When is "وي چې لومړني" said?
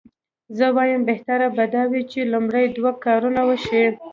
1.91-2.67